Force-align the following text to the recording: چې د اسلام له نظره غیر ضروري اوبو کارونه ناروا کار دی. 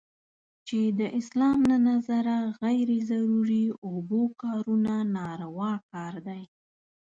چې 0.67 0.79
د 0.99 1.01
اسلام 1.19 1.59
له 1.71 1.77
نظره 1.89 2.37
غیر 2.61 2.89
ضروري 3.11 3.65
اوبو 3.87 4.21
کارونه 4.41 4.93
ناروا 5.17 5.73
کار 5.91 6.13
دی. 6.27 6.41